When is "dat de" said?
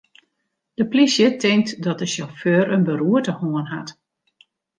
1.83-2.05